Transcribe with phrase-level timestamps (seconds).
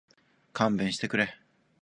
[0.51, 1.37] 勘弁してくれ